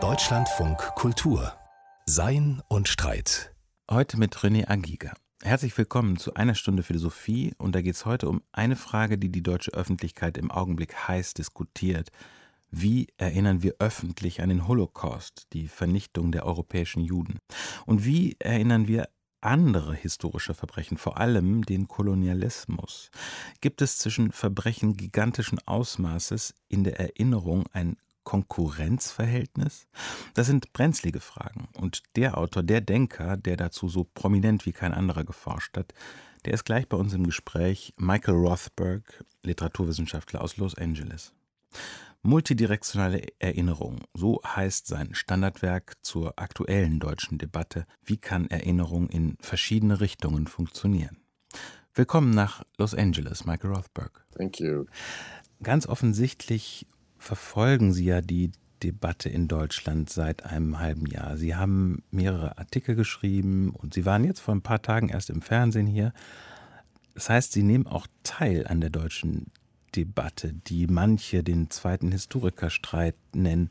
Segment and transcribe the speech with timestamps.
[0.00, 1.52] Deutschlandfunk Kultur
[2.06, 3.54] Sein und Streit.
[3.90, 5.12] Heute mit René Agiga.
[5.42, 9.30] Herzlich willkommen zu einer Stunde Philosophie und da geht es heute um eine Frage, die
[9.30, 12.08] die deutsche Öffentlichkeit im Augenblick heiß diskutiert.
[12.70, 17.38] Wie erinnern wir öffentlich an den Holocaust, die Vernichtung der europäischen Juden?
[17.84, 23.10] Und wie erinnern wir andere historische Verbrechen, vor allem den Kolonialismus?
[23.60, 29.88] Gibt es zwischen Verbrechen gigantischen Ausmaßes in der Erinnerung ein Konkurrenzverhältnis?
[30.34, 31.68] Das sind brenzlige Fragen.
[31.74, 35.94] Und der Autor, der Denker, der dazu so prominent wie kein anderer geforscht hat,
[36.44, 41.32] der ist gleich bei uns im Gespräch, Michael Rothberg, Literaturwissenschaftler aus Los Angeles.
[42.22, 50.00] Multidirektionale Erinnerung, so heißt sein Standardwerk zur aktuellen deutschen Debatte, wie kann Erinnerung in verschiedene
[50.00, 51.16] Richtungen funktionieren.
[51.94, 54.26] Willkommen nach Los Angeles, Michael Rothberg.
[54.36, 54.84] Thank you.
[55.62, 61.38] Ganz offensichtlich verfolgen Sie ja die Debatte in Deutschland seit einem halben Jahr.
[61.38, 65.40] Sie haben mehrere Artikel geschrieben und Sie waren jetzt vor ein paar Tagen erst im
[65.40, 66.12] Fernsehen hier.
[67.14, 69.50] Das heißt, Sie nehmen auch teil an der deutschen
[69.96, 73.70] Debatte, die manche den zweiten Historikerstreit nennen.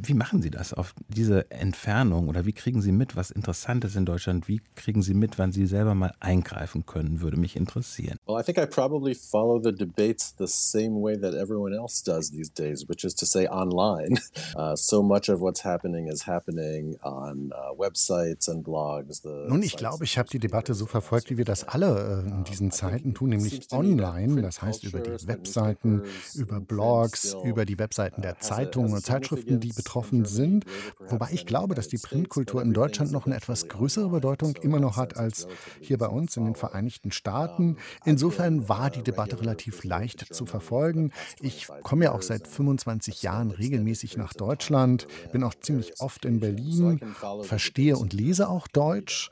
[0.00, 3.96] Wie machen Sie das auf diese Entfernung oder wie kriegen Sie mit, was interessant ist
[3.96, 4.46] in Deutschland?
[4.46, 7.20] Wie kriegen Sie mit, wann Sie selber mal eingreifen können?
[7.20, 8.16] Würde mich interessieren.
[8.26, 12.30] Well, I think I probably follow the debates the same way that everyone else does
[12.30, 14.18] these days, which is to say online.
[14.56, 19.22] Uh, so much of what's happening is happening on uh, websites and blogs.
[19.24, 22.44] Nun, ich glaube, ich habe die Debatte so verfolgt, wie wir das alle äh, in
[22.44, 24.42] diesen Zeiten tun, nämlich online.
[24.42, 26.02] Das heißt über die Webseiten,
[26.34, 30.66] über Blogs, über die Webseiten der Zeitungen und Zeitschriften, die betroffen sind.
[31.08, 34.98] Wobei ich glaube, dass die Printkultur in Deutschland noch eine etwas größere Bedeutung immer noch
[34.98, 35.48] hat als
[35.80, 37.78] hier bei uns in den Vereinigten Staaten.
[38.04, 41.12] Insofern war die Debatte relativ leicht zu verfolgen.
[41.40, 46.40] Ich komme ja auch seit 25 Jahren regelmäßig nach Deutschland, bin auch ziemlich oft in
[46.40, 47.00] Berlin,
[47.42, 49.30] verstehe und lese auch Deutsch.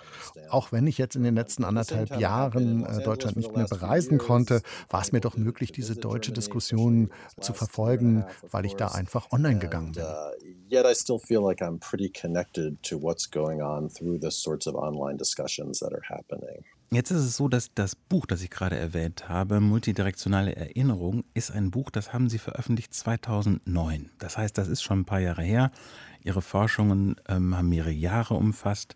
[0.49, 4.63] Auch wenn ich jetzt in den letzten anderthalb Jahren äh, Deutschland nicht mehr bereisen konnte,
[4.89, 7.11] war es mir doch möglich, diese deutsche Diskussion
[7.41, 10.07] zu verfolgen, weil ich da einfach online gegangen bin
[10.69, 14.67] yet I still feel like I'm pretty connected to what's going on through the sorts
[14.67, 16.65] of online discussions that are happening.
[16.93, 21.51] Jetzt ist es so, dass das Buch, das ich gerade erwähnt habe, Multidirektionale Erinnerung, ist
[21.51, 24.11] ein Buch, das haben Sie veröffentlicht 2009.
[24.21, 25.73] Das heißt, das ist schon ein paar Jahre her.
[26.23, 28.95] Ihre Forschungen ähm, haben mehrere Jahre umfasst.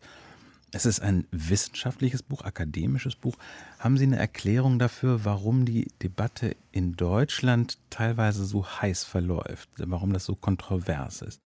[0.72, 3.36] Es ist ein wissenschaftliches Buch, akademisches Buch.
[3.80, 10.12] Haben Sie eine Erklärung dafür, warum die Debatte in Deutschland teilweise so heiß verläuft, warum
[10.12, 11.40] das so kontrovers ist?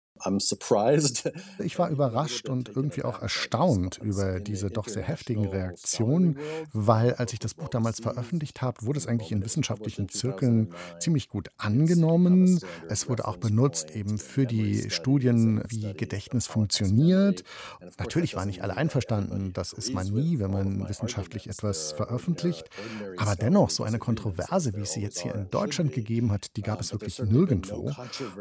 [1.59, 6.37] Ich war überrascht und irgendwie auch erstaunt über diese doch sehr heftigen Reaktionen,
[6.71, 11.29] weil als ich das Buch damals veröffentlicht habe, wurde es eigentlich in wissenschaftlichen Zirkeln ziemlich
[11.29, 12.59] gut angenommen.
[12.89, 17.43] Es wurde auch benutzt eben für die Studien, wie Gedächtnis funktioniert.
[17.97, 22.69] Natürlich waren nicht alle einverstanden, das ist man nie, wenn man wissenschaftlich etwas veröffentlicht.
[23.17, 26.61] Aber dennoch, so eine Kontroverse, wie es sie jetzt hier in Deutschland gegeben hat, die
[26.61, 27.91] gab es wirklich nirgendwo.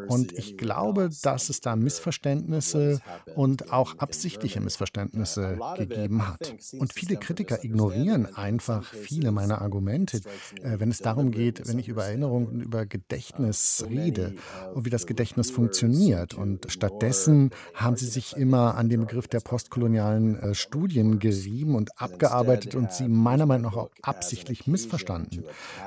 [0.09, 3.01] Und ich glaube, dass es da Missverständnisse
[3.35, 6.55] und auch absichtliche Missverständnisse gegeben hat.
[6.79, 10.19] Und viele Kritiker ignorieren einfach viele meiner Argumente,
[10.63, 14.35] äh, wenn es darum geht, wenn ich über Erinnerung und über Gedächtnis rede
[14.75, 16.35] und wie das Gedächtnis funktioniert.
[16.35, 22.01] Und stattdessen haben sie sich immer an den Begriff der postkolonialen äh, Studien gerieben und
[22.01, 25.45] abgearbeitet und sie meiner Meinung nach auch absichtlich missverstanden.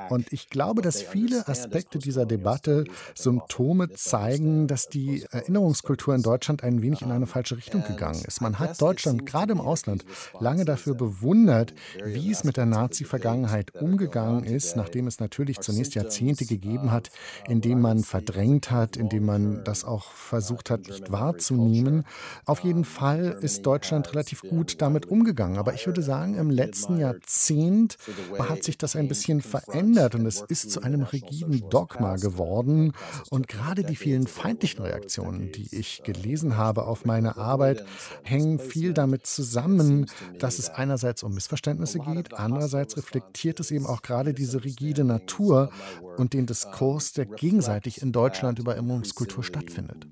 [0.08, 6.22] Und ich glaube, dass viele Aspekte dieser Debatte Symptome zeigen, dass die Erinnerungs Erinnerungskultur in
[6.22, 8.40] Deutschland ein wenig in eine falsche Richtung gegangen ist.
[8.40, 10.04] Man hat Deutschland gerade im Ausland
[10.38, 16.46] lange dafür bewundert, wie es mit der Nazi-Vergangenheit umgegangen ist, nachdem es natürlich zunächst Jahrzehnte
[16.46, 17.10] gegeben hat,
[17.48, 22.04] in denen man verdrängt hat, in denen man das auch versucht hat, nicht wahrzunehmen.
[22.44, 25.58] Auf jeden Fall ist Deutschland relativ gut damit umgegangen.
[25.58, 27.96] Aber ich würde sagen, im letzten Jahrzehnt
[28.38, 32.92] hat sich das ein bisschen verändert und es ist zu einem rigiden Dogma geworden.
[33.30, 37.84] Und gerade die vielen feindlichen Reaktionen, die ich gelesen habe auf meine Arbeit,
[38.22, 40.06] hängen viel damit zusammen,
[40.38, 45.70] dass es einerseits um Missverständnisse geht, andererseits reflektiert es eben auch gerade diese rigide Natur
[46.16, 50.06] und den Diskurs, der gegenseitig in Deutschland über Erinnerungskultur stattfindet.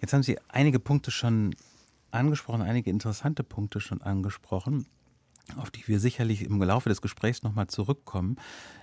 [0.00, 1.54] Jetzt haben Sie einige Punkte schon
[2.10, 4.86] angesprochen, einige interessante Punkte schon angesprochen
[5.58, 8.36] auf die wir sicherlich im Laufe des Gesprächs nochmal zurückkommen.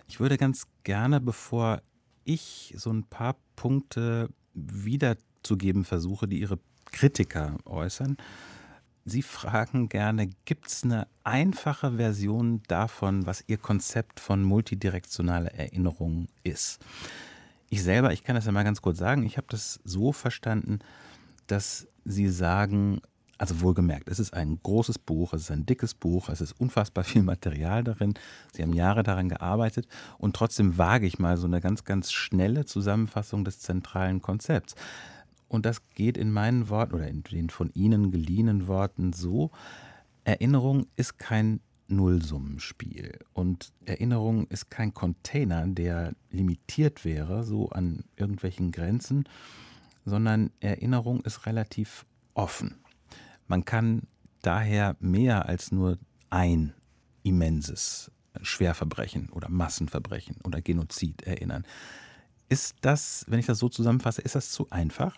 [0.08, 1.82] Ich würde ganz gerne, bevor
[2.24, 6.60] ich so ein paar Punkte wiederzugeben versuche, die Ihre
[6.92, 8.18] Kritiker äußern,
[9.10, 16.28] Sie fragen gerne, gibt es eine einfache Version davon, was Ihr Konzept von multidirektionaler Erinnerung
[16.44, 16.80] ist?
[17.70, 20.80] Ich selber, ich kann das ja mal ganz kurz sagen, ich habe das so verstanden,
[21.48, 23.02] dass Sie sagen,
[23.38, 27.04] also wohlgemerkt, es ist ein großes Buch, es ist ein dickes Buch, es ist unfassbar
[27.04, 28.14] viel Material darin.
[28.54, 29.88] Sie haben Jahre daran gearbeitet
[30.18, 34.76] und trotzdem wage ich mal so eine ganz, ganz schnelle Zusammenfassung des zentralen Konzepts.
[35.48, 39.52] Und das geht in meinen Worten oder in den von Ihnen geliehenen Worten so,
[40.24, 48.72] Erinnerung ist kein Nullsummenspiel und Erinnerung ist kein Container, der limitiert wäre, so an irgendwelchen
[48.72, 49.24] Grenzen,
[50.04, 52.76] sondern Erinnerung ist relativ offen.
[53.48, 54.04] Man kann
[54.42, 55.98] daher mehr als nur
[56.30, 56.74] ein
[57.24, 58.12] immenses
[58.42, 61.66] Schwerverbrechen oder Massenverbrechen oder Genozid erinnern.
[62.50, 65.18] Ist das, wenn ich das so zusammenfasse, ist das zu einfach?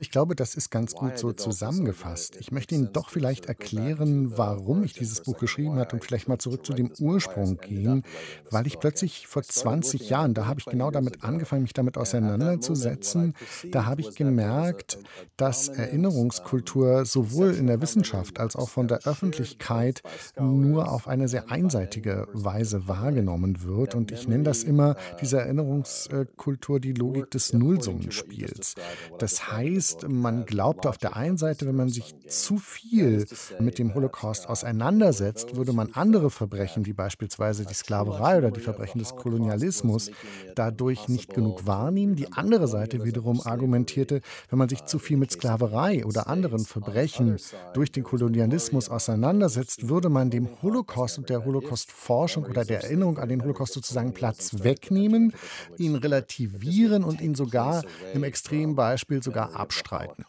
[0.00, 2.36] Ich glaube, das ist ganz gut so zusammengefasst.
[2.40, 6.38] Ich möchte Ihnen doch vielleicht erklären, warum ich dieses Buch geschrieben habe und vielleicht mal
[6.38, 8.04] zurück zu dem Ursprung gehen,
[8.50, 13.34] weil ich plötzlich vor 20 Jahren, da habe ich genau damit angefangen, mich damit auseinanderzusetzen,
[13.70, 14.98] da habe ich gemerkt,
[15.36, 20.02] dass Erinnerungskultur sowohl in der Wissenschaft als auch von der Öffentlichkeit
[20.40, 23.94] nur auf eine sehr einseitige Weise wahrgenommen wird.
[23.94, 28.74] Und ich nenne das immer diese Erinnerung Erinnerungskultur die Logik des Nullsummenspiels.
[29.18, 33.26] Das heißt, man glaubt auf der einen Seite, wenn man sich zu viel
[33.58, 38.98] mit dem Holocaust auseinandersetzt, würde man andere Verbrechen, wie beispielsweise die Sklaverei oder die Verbrechen
[38.98, 40.10] des Kolonialismus,
[40.54, 42.16] dadurch nicht genug wahrnehmen.
[42.16, 44.20] Die andere Seite wiederum argumentierte,
[44.50, 47.36] wenn man sich zu viel mit Sklaverei oder anderen Verbrechen
[47.74, 53.28] durch den Kolonialismus auseinandersetzt, würde man dem Holocaust und der Holocaust-Forschung oder der Erinnerung an
[53.28, 55.32] den Holocaust sozusagen Platz wegnehmen,
[55.78, 57.82] ihn relativieren und ihn sogar
[58.14, 60.24] im Extrembeispiel sogar abstreiten.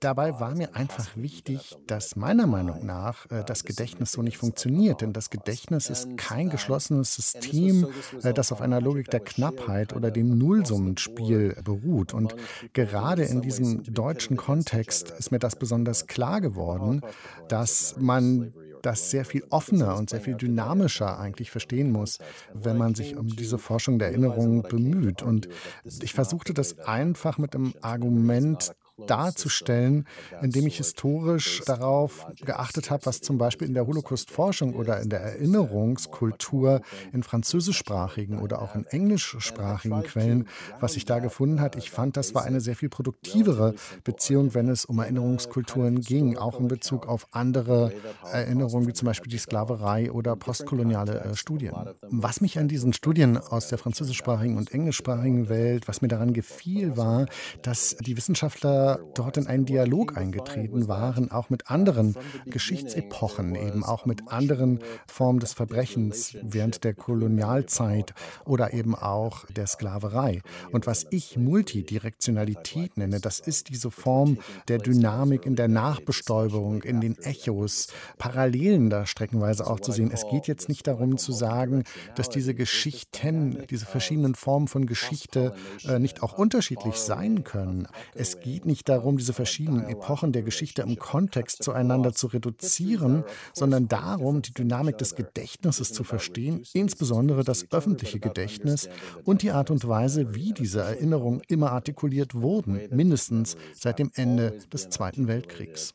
[0.00, 5.00] Dabei war mir einfach wichtig, dass meiner Meinung nach äh, das Gedächtnis so nicht funktioniert,
[5.00, 7.88] denn das Gedächtnis ist kein geschlossenes System,
[8.22, 12.12] äh, das auf einer Logik der Knappheit oder dem Nullsummenspiel beruht.
[12.12, 12.34] Und
[12.72, 17.02] gerade in diesem deutschen Kontext ist mir das besonders klar geworden,
[17.48, 18.52] dass man
[18.84, 22.18] das sehr viel offener und sehr viel dynamischer eigentlich verstehen muss,
[22.52, 25.22] wenn man sich um diese Forschung der Erinnerung bemüht.
[25.22, 25.48] Und
[25.84, 30.06] ich versuchte das einfach mit einem Argument darzustellen,
[30.40, 35.20] indem ich historisch darauf geachtet habe, was zum Beispiel in der Holocaust-Forschung oder in der
[35.20, 36.80] Erinnerungskultur
[37.12, 40.48] in französischsprachigen oder auch in englischsprachigen Quellen,
[40.80, 41.76] was sich da gefunden hat.
[41.76, 43.74] Ich fand, das war eine sehr viel produktivere
[44.04, 47.92] Beziehung, wenn es um Erinnerungskulturen ging, auch in Bezug auf andere
[48.30, 51.74] Erinnerungen, wie zum Beispiel die Sklaverei oder postkoloniale äh, Studien.
[52.02, 56.96] Was mich an diesen Studien aus der französischsprachigen und englischsprachigen Welt, was mir daran gefiel,
[56.96, 57.26] war,
[57.62, 58.83] dass die Wissenschaftler
[59.14, 62.16] dort in einen Dialog eingetreten waren, auch mit anderen
[62.46, 68.14] Geschichtsepochen, eben auch mit anderen Formen des Verbrechens während der Kolonialzeit
[68.44, 70.42] oder eben auch der Sklaverei.
[70.72, 74.38] Und was ich Multidirektionalität nenne, das ist diese Form
[74.68, 77.88] der Dynamik in der Nachbestäubung, in den Echos,
[78.18, 80.10] Parallelen da streckenweise auch zu sehen.
[80.12, 81.84] Es geht jetzt nicht darum zu sagen,
[82.16, 85.54] dass diese Geschichten, diese verschiedenen Formen von Geschichte
[85.86, 87.88] äh, nicht auch unterschiedlich sein können.
[88.14, 93.22] Es geht nicht nicht darum, diese verschiedenen Epochen der Geschichte im Kontext zueinander zu reduzieren,
[93.52, 98.88] sondern darum, die Dynamik des Gedächtnisses zu verstehen, insbesondere das öffentliche Gedächtnis
[99.22, 104.58] und die Art und Weise, wie diese Erinnerungen immer artikuliert wurden, mindestens seit dem Ende
[104.72, 105.94] des Zweiten Weltkriegs.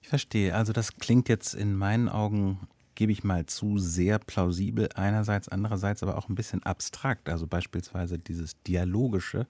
[0.00, 0.54] Ich verstehe.
[0.54, 2.68] Also das klingt jetzt in meinen Augen
[3.00, 8.18] gebe ich mal zu, sehr plausibel einerseits, andererseits aber auch ein bisschen abstrakt, also beispielsweise
[8.18, 9.46] dieses Dialogische.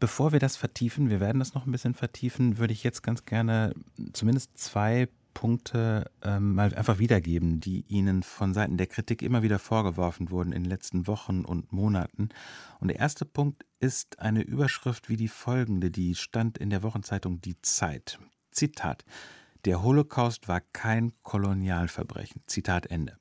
[0.00, 3.26] Bevor wir das vertiefen, wir werden das noch ein bisschen vertiefen, würde ich jetzt ganz
[3.26, 3.74] gerne
[4.14, 9.58] zumindest zwei Punkte ähm, mal einfach wiedergeben, die Ihnen von Seiten der Kritik immer wieder
[9.58, 12.30] vorgeworfen wurden in den letzten Wochen und Monaten.
[12.80, 17.42] Und der erste Punkt ist eine Überschrift wie die folgende, die stand in der Wochenzeitung
[17.42, 18.18] Die Zeit.
[18.50, 19.04] Zitat.
[19.66, 22.40] Der Holocaust war kein Kolonialverbrechen.
[22.46, 23.16] Zitat Ende.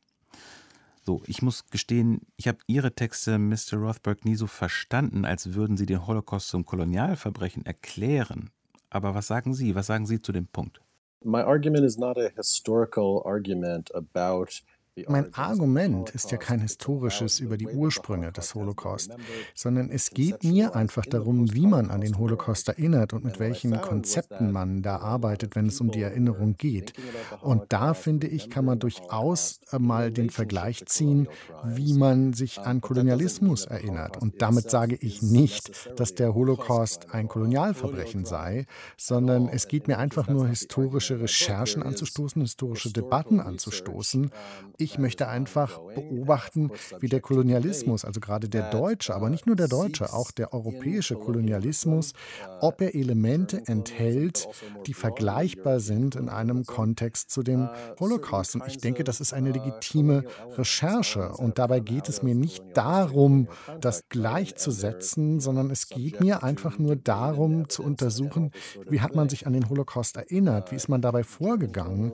[1.04, 3.78] So, ich muss gestehen, ich habe Ihre Texte, Mr.
[3.78, 8.52] Rothberg, nie so verstanden, als würden Sie den Holocaust zum Kolonialverbrechen erklären.
[8.92, 9.74] Aber was sagen Sie?
[9.74, 10.82] Was sagen Sie zu dem Punkt?
[11.24, 14.62] My argument is not a historical argument about
[15.10, 19.12] Mein Argument ist ja kein historisches über die Ursprünge des Holocaust,
[19.54, 23.80] sondern es geht mir einfach darum, wie man an den Holocaust erinnert und mit welchen
[23.82, 26.94] Konzepten man da arbeitet, wenn es um die Erinnerung geht.
[27.42, 31.28] Und da finde ich, kann man durchaus mal den Vergleich ziehen,
[31.66, 34.16] wie man sich an Kolonialismus erinnert.
[34.22, 39.98] Und damit sage ich nicht, dass der Holocaust ein Kolonialverbrechen sei, sondern es geht mir
[39.98, 44.32] einfach nur historische Recherchen anzustoßen, historische Debatten anzustoßen.
[44.78, 49.68] Ich möchte einfach beobachten, wie der Kolonialismus, also gerade der deutsche, aber nicht nur der
[49.68, 52.14] deutsche, auch der europäische Kolonialismus,
[52.62, 54.48] ob er Elemente enthält,
[54.86, 58.56] die vergleichbar sind in einem Kontext zu dem Holocaust.
[58.56, 60.24] Und ich denke, das ist eine legitime
[60.58, 61.30] Recherche.
[61.30, 63.48] Und dabei geht es mir nicht darum,
[63.82, 68.52] das gleichzusetzen, sondern es geht mir einfach nur darum zu untersuchen,
[68.90, 72.14] wie hat man sich an den Holocaust erinnert, wie ist man dabei vorgegangen,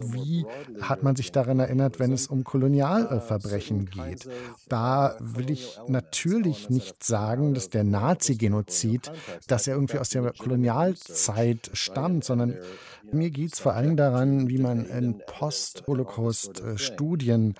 [0.00, 0.46] wie
[0.80, 4.28] hat man sich daran erinnert, wenn es um Kolonialverbrechen geht.
[4.68, 9.10] Da will ich natürlich nicht sagen, dass der Nazi-Genozid,
[9.48, 12.58] dass er irgendwie aus der Kolonialzeit stammt, sondern
[13.10, 17.54] mir geht es vor allem daran, wie man in Post-Holocaust-Studien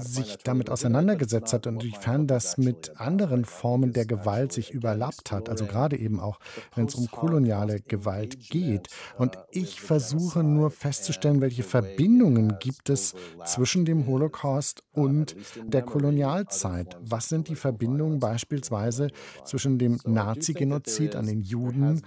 [0.00, 5.48] sich damit auseinandergesetzt hat und inwiefern das mit anderen Formen der Gewalt sich überlappt hat.
[5.48, 6.38] Also gerade eben auch,
[6.74, 8.88] wenn es um koloniale Gewalt geht.
[9.16, 13.14] Und ich versuche nur festzustellen, welche Verbindungen gibt es
[13.44, 16.96] zwischen dem Holocaust und der Kolonialzeit.
[17.00, 19.08] Was sind die Verbindungen beispielsweise
[19.44, 22.02] zwischen dem Nazi-Genozid an den Juden?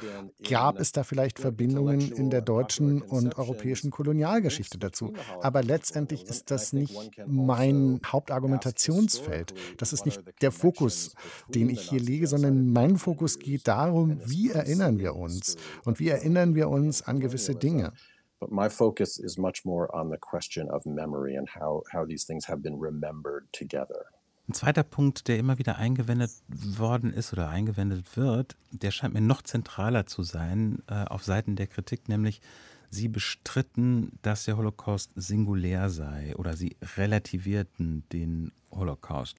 [0.48, 5.14] Gab es da vielleicht Verbindungen in der deutschen und europäischen Kolonialgeschichte dazu.
[5.42, 9.54] Aber letztendlich ist das nicht mein Hauptargumentationsfeld.
[9.78, 11.16] Das ist nicht der Fokus,
[11.50, 16.10] den ich hier lege, sondern mein Fokus geht darum, wie erinnern wir uns und wie
[16.10, 17.94] erinnern wir uns an gewisse Dinge.
[18.42, 22.26] But my focus is much more on the question of memory and how, how these
[22.26, 24.08] things have been remembered together.
[24.50, 29.22] Ein zweiter Punkt, der immer wieder eingewendet worden ist oder eingewendet wird, der scheint mir
[29.22, 32.42] noch zentraler zu sein äh, auf Seiten der Kritik, nämlich
[32.90, 39.38] Sie bestritten, dass der Holocaust singulär sei oder Sie relativierten den Holocaust.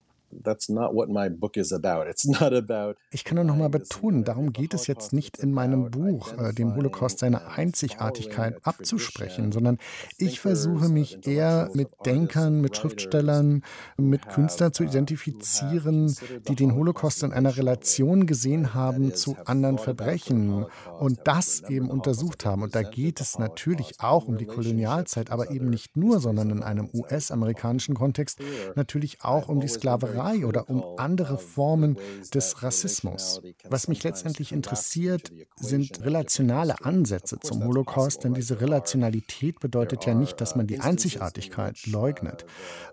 [3.10, 6.52] Ich kann nur noch mal betonen, darum geht es jetzt nicht in meinem Buch, äh,
[6.52, 9.78] dem Holocaust seine Einzigartigkeit abzusprechen, sondern
[10.18, 13.62] ich versuche mich eher mit Denkern, mit Schriftstellern,
[13.96, 16.14] mit Künstlern zu identifizieren,
[16.48, 20.66] die den Holocaust in einer Relation gesehen haben zu anderen Verbrechen.
[20.98, 22.62] Und das eben untersucht haben.
[22.62, 26.62] Und da geht es natürlich auch um die Kolonialzeit, aber eben nicht nur, sondern in
[26.62, 28.40] einem US-amerikanischen Kontext
[28.76, 31.96] natürlich auch um die Sklaverei Sklaverei oder um andere Formen
[32.32, 33.40] des Rassismus.
[33.68, 40.40] Was mich letztendlich interessiert, sind relationale Ansätze zum Holocaust, denn diese Relationalität bedeutet ja nicht,
[40.40, 42.44] dass man die Einzigartigkeit leugnet.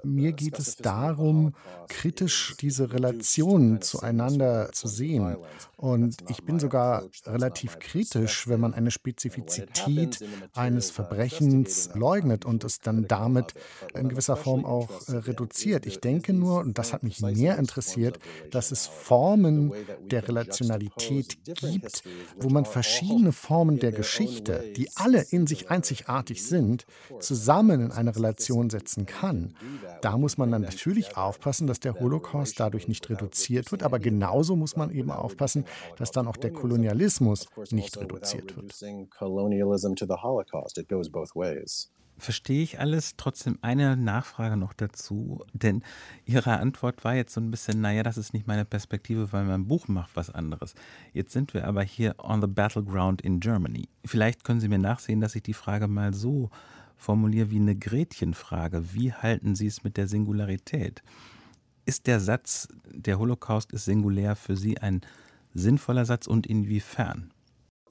[0.03, 1.53] Mir geht es darum,
[1.88, 5.38] kritisch diese Relationen zueinander zu sehen.
[5.79, 10.19] Und ich bin sogar relativ kritisch, wenn man eine Spezifizität
[10.53, 13.53] eines Verbrechens leugnet und es dann damit
[13.93, 15.86] in gewisser Form auch äh, reduziert.
[15.86, 18.19] Ich denke nur, und das hat mich mehr interessiert,
[18.51, 19.71] dass es Formen
[20.01, 22.03] der Relationalität gibt,
[22.38, 26.86] wo man verschiedene Formen der Geschichte, die alle in sich einzigartig sind,
[27.21, 29.55] zusammen in eine Relation setzen kann.
[30.01, 34.57] Da muss man dann natürlich aufpassen, dass der Holocaust dadurch nicht reduziert wird, aber genauso
[34.57, 35.63] muss man eben aufpassen,
[35.97, 38.73] dass dann auch der Kolonialismus nicht reduziert wird
[42.19, 43.15] verstehe ich alles.
[43.17, 45.83] Trotzdem eine Nachfrage noch dazu, denn
[46.25, 49.67] Ihre Antwort war jetzt so ein bisschen, naja, das ist nicht meine Perspektive, weil mein
[49.67, 50.75] Buch macht was anderes.
[51.13, 53.89] Jetzt sind wir aber hier on the battleground in Germany.
[54.05, 56.49] Vielleicht können Sie mir nachsehen, dass ich die Frage mal so
[56.97, 58.93] formuliere wie eine Gretchenfrage.
[58.93, 61.01] Wie halten Sie es mit der Singularität?
[61.85, 65.01] Ist der Satz, der Holocaust ist singulär für Sie ein
[65.53, 67.32] sinnvoller Satz und inwiefern?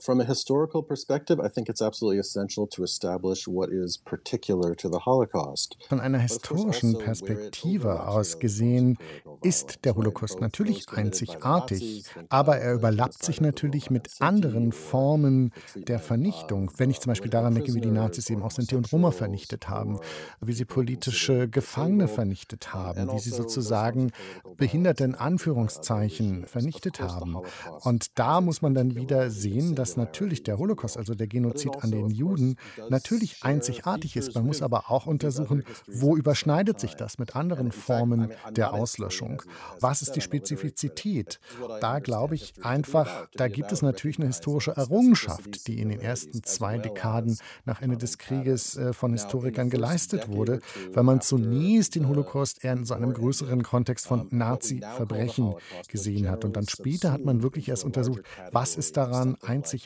[0.00, 4.88] From a historical perspective, I think it's absolutely essential to establish what is particular to
[4.88, 5.76] the Holocaust.
[5.88, 8.96] Von einer historischen Perspektive aus gesehen
[9.42, 16.70] ist der Holocaust natürlich einzigartig, aber er überlappt sich natürlich mit anderen Formen der Vernichtung.
[16.76, 19.68] Wenn ich zum Beispiel daran denke, wie die Nazis eben auch Sinti und Roma vernichtet
[19.68, 19.98] haben,
[20.40, 24.12] wie sie politische Gefangene vernichtet haben, wie sie sozusagen
[24.56, 27.36] Behinderte in Anführungszeichen vernichtet haben.
[27.82, 31.82] Und da muss man dann wieder sehen, dass dass natürlich der Holocaust, also der Genozid
[31.82, 32.56] an den Juden,
[32.90, 34.34] natürlich einzigartig ist.
[34.34, 39.42] Man muss aber auch untersuchen, wo überschneidet sich das mit anderen Formen der Auslöschung.
[39.80, 41.40] Was ist die Spezifizität?
[41.80, 46.42] Da glaube ich einfach, da gibt es natürlich eine historische Errungenschaft, die in den ersten
[46.44, 50.60] zwei Dekaden nach Ende des Krieges äh, von Historikern geleistet wurde,
[50.92, 55.54] weil man zunächst den Holocaust eher in so einem größeren Kontext von Nazi-Verbrechen
[55.88, 56.44] gesehen hat.
[56.44, 59.77] Und dann später hat man wirklich erst untersucht, was ist daran einzigartig?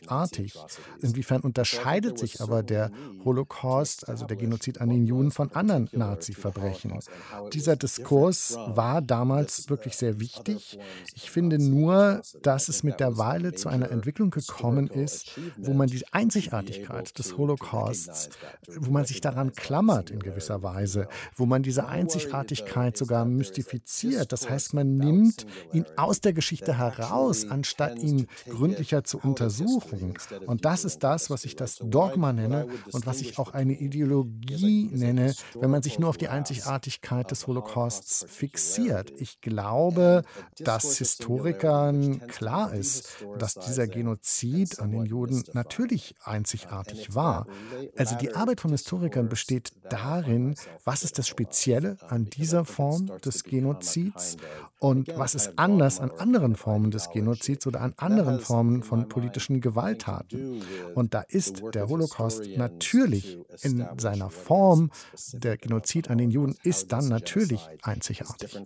[1.01, 2.91] Inwiefern unterscheidet sich aber der
[3.25, 6.99] Holocaust, also der Genozid an den Juden, von anderen Nazi-Verbrechen?
[7.53, 10.79] Dieser Diskurs war damals wirklich sehr wichtig.
[11.15, 17.19] Ich finde nur, dass es mittlerweile zu einer Entwicklung gekommen ist, wo man die Einzigartigkeit
[17.19, 18.31] des Holocausts,
[18.77, 24.33] wo man sich daran klammert in gewisser Weise, wo man diese Einzigartigkeit sogar mystifiziert.
[24.33, 29.82] Das heißt, man nimmt ihn aus der Geschichte heraus, anstatt ihn gründlicher zu untersuchen.
[30.47, 34.89] Und das ist das, was ich das Dogma nenne und was ich auch eine Ideologie
[34.93, 39.13] nenne, wenn man sich nur auf die Einzigartigkeit des Holocausts fixiert.
[39.17, 40.23] Ich glaube,
[40.59, 47.47] dass Historikern klar ist, dass dieser Genozid an den Juden natürlich einzigartig war.
[47.97, 53.45] Also die Arbeit von Historikern besteht darin, was ist das Spezielle an dieser Form des
[53.45, 54.37] Genozids
[54.83, 59.61] und was ist anders an anderen Formen des Genozids oder an anderen Formen von politischen
[59.61, 60.61] Gewalttaten.
[60.97, 64.91] Und da ist der Holocaust natürlich in seiner Form,
[65.33, 68.59] der Genozid an den Juden ist dann natürlich einzigartig.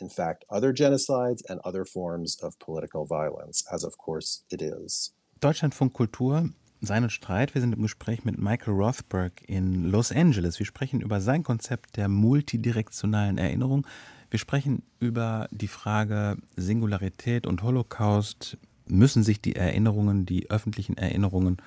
[0.00, 5.14] In fact, other genocides and other forms of political violence, as of course it is.
[5.38, 6.50] Deutschlandfunk Kultur
[6.80, 7.54] sein und Streit.
[7.54, 10.58] Wir sind im Gespräch mit Michael Rothberg in Los Angeles.
[10.58, 13.86] Wir sprechen über sein Konzept der multidirektionalen Erinnerung.
[14.32, 18.56] Wir sprechen über die Frage Singularität und Holocaust.
[18.86, 21.58] Müssen sich die Erinnerungen, die öffentlichen Erinnerungen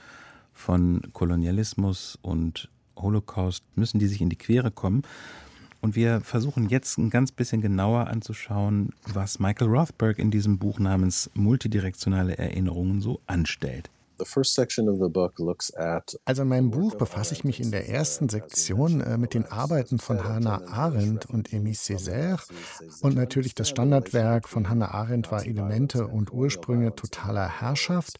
[0.52, 5.04] von Kolonialismus und Holocaust, müssen die sich in die Quere kommen?
[5.80, 10.80] Und wir versuchen jetzt ein ganz bisschen genauer anzuschauen, was Michael Rothberg in diesem Buch
[10.80, 13.92] namens Multidirektionale Erinnerungen so anstellt.
[16.26, 20.00] Also in meinem Buch befasse ich mich in der ersten Sektion äh, mit den Arbeiten
[20.00, 22.40] von Hannah Arendt und Émile Césaire.
[23.02, 28.20] Und natürlich das Standardwerk von Hannah Arendt war Elemente und Ursprünge totaler Herrschaft.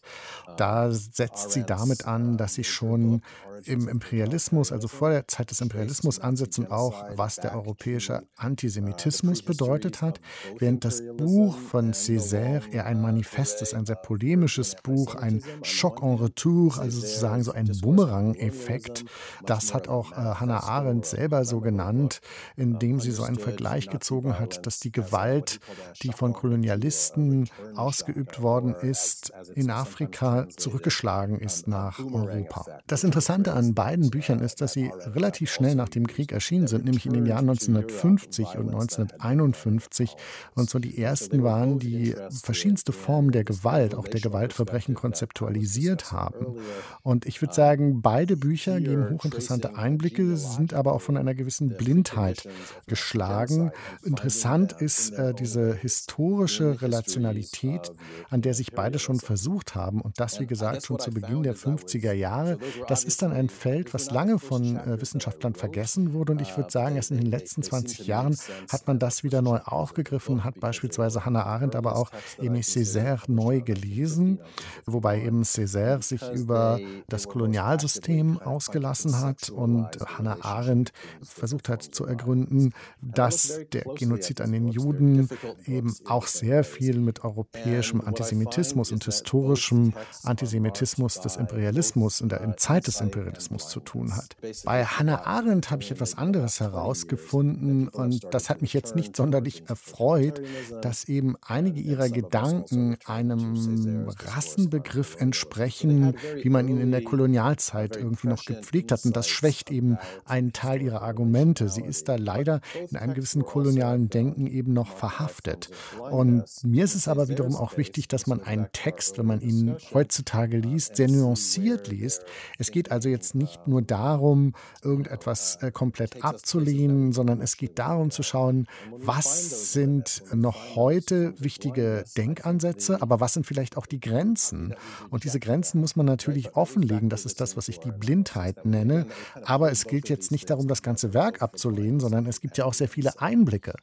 [0.56, 3.22] Da setzt sie damit an, dass sie schon
[3.64, 10.02] im Imperialismus, also vor der Zeit des Imperialismus ansetzen, auch was der europäische Antisemitismus bedeutet
[10.02, 10.20] hat,
[10.58, 16.02] während das Buch von Césaire eher ein Manifest ist, ein sehr polemisches Buch, ein Schock
[16.02, 19.04] en retour, also sozusagen so ein Bumerang-Effekt.
[19.44, 22.20] Das hat auch äh, Hannah Arendt selber so genannt,
[22.56, 25.60] indem sie so einen Vergleich gezogen hat, dass die Gewalt,
[26.02, 32.66] die von Kolonialisten ausgeübt worden ist, in Afrika zurückgeschlagen ist nach Europa.
[32.86, 36.84] Das Interessante an beiden Büchern ist, dass sie relativ schnell nach dem Krieg erschienen sind,
[36.84, 40.16] nämlich in den Jahren 1950 und 1951.
[40.54, 46.56] Und so die ersten waren, die verschiedenste Formen der Gewalt, auch der Gewaltverbrechen konzeptualisiert haben.
[47.02, 51.76] Und ich würde sagen, beide Bücher geben hochinteressante Einblicke, sind aber auch von einer gewissen
[51.76, 52.48] Blindheit
[52.86, 53.70] geschlagen.
[54.04, 57.92] Interessant ist äh, diese historische Relationalität,
[58.30, 60.00] an der sich beide schon versucht haben.
[60.00, 62.58] Und das, wie gesagt, schon zu Beginn der 50er Jahre.
[62.88, 66.32] Das ist dann ein Feld, was lange von äh, Wissenschaftlern vergessen wurde.
[66.32, 68.36] Und ich würde sagen, erst in den letzten 20 Jahren
[68.70, 73.60] hat man das wieder neu aufgegriffen, hat beispielsweise Hannah Arendt, aber auch Aimé Césaire neu
[73.60, 74.40] gelesen,
[74.86, 82.06] wobei eben Césaire sich über das Kolonialsystem ausgelassen hat und Hannah Arendt versucht hat zu
[82.06, 82.72] ergründen,
[83.02, 85.28] dass der Genozid an den Juden
[85.66, 92.86] eben auch sehr viel mit europäischem Antisemitismus und historischem Antisemitismus des Imperialismus in der Zeit
[92.86, 94.36] des Imperialismus Kapitalismus zu tun hat.
[94.64, 99.64] Bei Hannah Arendt habe ich etwas anderes herausgefunden und das hat mich jetzt nicht sonderlich
[99.68, 100.40] erfreut,
[100.82, 108.28] dass eben einige ihrer Gedanken einem Rassenbegriff entsprechen, wie man ihn in der Kolonialzeit irgendwie
[108.28, 109.04] noch gepflegt hat.
[109.04, 111.68] Und das schwächt eben einen Teil ihrer Argumente.
[111.68, 112.60] Sie ist da leider
[112.90, 115.70] in einem gewissen kolonialen Denken eben noch verhaftet.
[116.10, 119.76] Und mir ist es aber wiederum auch wichtig, dass man einen Text, wenn man ihn
[119.92, 122.24] heutzutage liest, sehr nuanciert liest.
[122.58, 124.52] Es geht also jetzt jetzt nicht nur darum,
[124.82, 132.04] irgendetwas äh, komplett abzulehnen, sondern es geht darum zu schauen, was sind noch heute wichtige
[132.16, 134.74] Denkansätze, aber was sind vielleicht auch die Grenzen.
[135.08, 137.08] Und diese Grenzen muss man natürlich offenlegen.
[137.08, 139.06] Das ist das, was ich die Blindheit nenne.
[139.44, 142.74] Aber es gilt jetzt nicht darum, das ganze Werk abzulehnen, sondern es gibt ja auch
[142.74, 143.74] sehr viele Einblicke.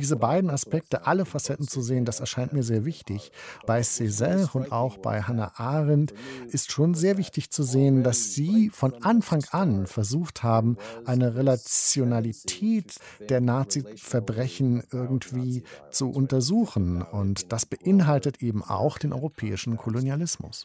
[0.00, 3.30] Diese beiden Aspekte, alle Facetten zu sehen, das erscheint mir sehr wichtig.
[3.66, 6.12] Bei Césaire und auch bei Hannah Arendt
[6.48, 12.94] ist schon sehr wichtig zu sehen, dass sie von Anfang an versucht haben, eine Relationalität
[13.28, 17.02] der Nazi-Verbrechen irgendwie zu untersuchen.
[17.02, 20.64] Und das beinhaltet eben auch den europäischen Kolonialismus.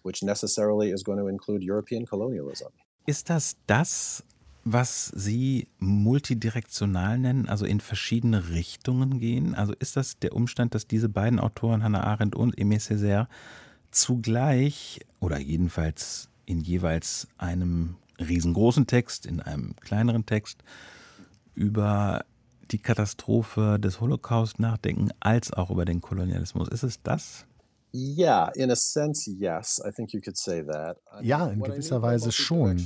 [3.06, 4.24] Ist das das,
[4.64, 9.56] was Sie multidirektional nennen, also in verschiedene Richtungen gehen?
[9.56, 13.28] Also ist das der Umstand, dass diese beiden Autoren, Hannah Arendt und Aimé Césaire,
[13.92, 20.64] zugleich oder jedenfalls in jeweils einem riesengroßen Text, in einem kleineren Text
[21.54, 22.26] über
[22.72, 26.68] die Katastrophe des Holocaust nachdenken, als auch über den Kolonialismus.
[26.68, 27.46] Ist es das?
[31.22, 32.86] Ja, in gewisser Weise schon.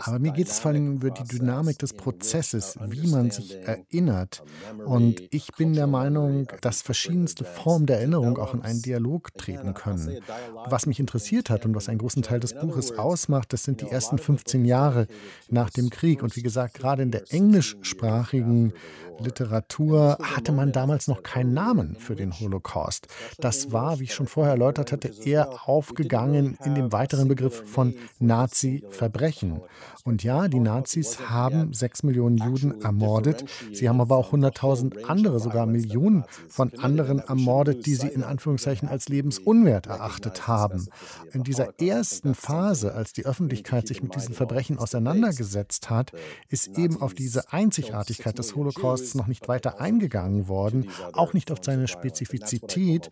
[0.00, 4.42] Aber mir geht es vor allem über die Dynamik des Prozesses, wie man sich erinnert.
[4.86, 9.74] Und ich bin der Meinung, dass verschiedenste Formen der Erinnerung auch in einen Dialog treten
[9.74, 10.20] können.
[10.66, 13.88] Was mich interessiert hat und was einen großen Teil des Buches ausmacht, das sind die
[13.88, 15.06] ersten 15 Jahre
[15.50, 16.22] nach dem Krieg.
[16.22, 18.72] Und wie gesagt, gerade in der englischsprachigen
[19.18, 23.06] Literatur hatte man damals noch keinen Namen für den Holocaust.
[23.38, 27.94] Das war, wie ich schon vorher erläutert hatte, eher aufgegangen in dem weiteren Begriff von
[28.18, 29.60] Nazi-Verbrechen.
[30.06, 33.44] Und ja, die Nazis haben sechs Millionen Juden ermordet.
[33.72, 38.88] Sie haben aber auch hunderttausend andere, sogar Millionen von anderen ermordet, die sie in Anführungszeichen
[38.88, 40.86] als lebensunwert erachtet haben.
[41.32, 46.12] In dieser ersten Phase, als die Öffentlichkeit sich mit diesen Verbrechen auseinandergesetzt hat,
[46.48, 51.58] ist eben auf diese Einzigartigkeit des Holocausts noch nicht weiter eingegangen worden, auch nicht auf
[51.62, 53.10] seine Spezifizität,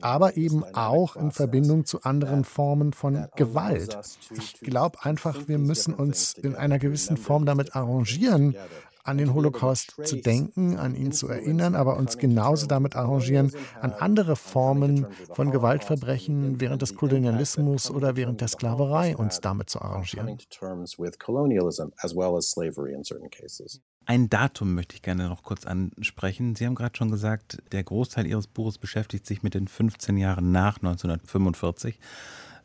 [0.00, 3.98] aber eben auch in Verbindung zu anderen Formen von Gewalt.
[4.36, 8.54] Ich glaube einfach, wir müssen uns in einer gewissen Form damit arrangieren,
[9.06, 13.92] an den Holocaust zu denken, an ihn zu erinnern, aber uns genauso damit arrangieren, an
[13.92, 20.38] andere Formen von Gewaltverbrechen während des Kolonialismus oder während der Sklaverei uns damit zu arrangieren.
[24.08, 26.54] Ein Datum möchte ich gerne noch kurz ansprechen.
[26.54, 30.52] Sie haben gerade schon gesagt, der Großteil Ihres Buches beschäftigt sich mit den 15 Jahren
[30.52, 31.98] nach 1945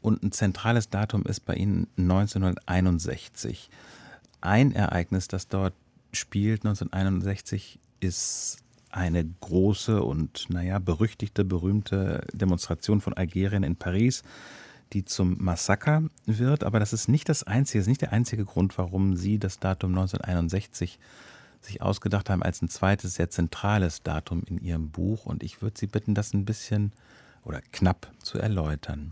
[0.02, 3.70] und ein zentrales Datum ist bei Ihnen 1961.
[4.42, 5.74] Ein Ereignis, das dort
[6.12, 8.58] spielt, 1961, ist
[8.90, 14.24] eine große und, naja, berüchtigte, berühmte Demonstration von Algerien in Paris,
[14.94, 16.64] die zum Massaker wird.
[16.64, 19.60] Aber das ist nicht das einzige, das ist nicht der einzige Grund, warum Sie das
[19.60, 21.00] Datum 1961
[21.62, 25.26] sich ausgedacht haben als ein zweites, sehr zentrales Datum in Ihrem Buch.
[25.26, 26.92] Und ich würde Sie bitten, das ein bisschen
[27.44, 29.12] oder knapp zu erläutern.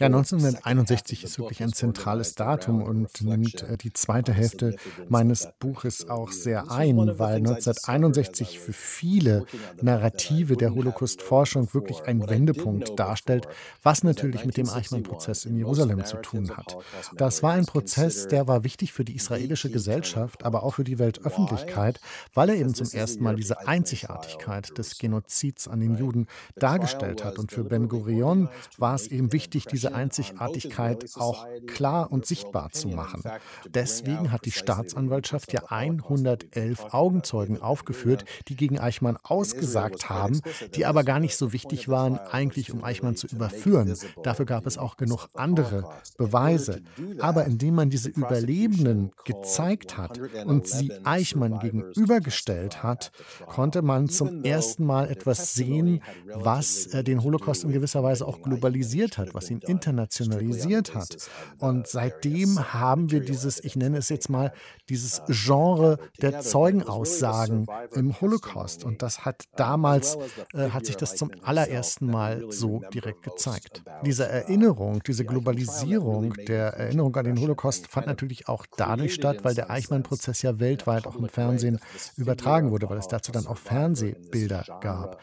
[0.00, 4.76] Ja, 1961 ist wirklich ein zentrales Datum und nimmt äh, die zweite Hälfte
[5.08, 9.44] meines Buches auch sehr ein, weil 1961 für viele
[9.82, 13.46] Narrative der Holocaust-Forschung wirklich ein Wendepunkt darstellt,
[13.82, 16.78] was natürlich mit dem Eichmann-Prozess in Jerusalem zu tun hat.
[17.16, 20.98] Das war ein Prozess, der war wichtig für die israelische Gesellschaft, aber auch für die
[20.98, 22.00] Weltöffentlichkeit,
[22.32, 27.24] weil er eben zum ersten Mal diese Einzigartigkeit des Genozids Genozids an den Juden dargestellt
[27.24, 27.38] hat.
[27.38, 32.88] Und für Ben Gurion war es eben wichtig, diese Einzigartigkeit auch klar und sichtbar zu
[32.88, 33.22] machen.
[33.68, 40.40] Deswegen hat die Staatsanwaltschaft ja 111 Augenzeugen aufgeführt, die gegen Eichmann ausgesagt haben,
[40.74, 43.94] die aber gar nicht so wichtig waren, eigentlich um Eichmann zu überführen.
[44.22, 46.82] Dafür gab es auch genug andere Beweise.
[47.18, 53.10] Aber indem man diese Überlebenden gezeigt hat und sie Eichmann gegenübergestellt hat,
[53.46, 58.26] konnte man zum ersten Mal etwas etwas sehen, was äh, den Holocaust in gewisser Weise
[58.26, 61.16] auch globalisiert hat, was ihn internationalisiert hat.
[61.58, 64.52] Und seitdem haben wir dieses, ich nenne es jetzt mal,
[64.88, 68.84] dieses Genre der Zeugenaussagen im Holocaust.
[68.84, 70.18] Und das hat damals,
[70.52, 73.82] äh, hat sich das zum allerersten Mal so direkt gezeigt.
[74.04, 79.54] Diese Erinnerung, diese Globalisierung der Erinnerung an den Holocaust fand natürlich auch dadurch statt, weil
[79.54, 81.80] der Eichmann-Prozess ja weltweit auch im Fernsehen
[82.16, 85.13] übertragen wurde, weil es dazu dann auch Fernsehbilder gab.